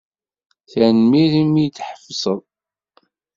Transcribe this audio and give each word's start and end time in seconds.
Tanemmirt 0.71 1.33
imi 1.43 1.65
d-tḥebsed. 1.67 2.39